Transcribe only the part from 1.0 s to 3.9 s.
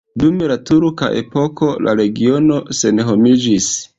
epoko la regiono senhomiĝis.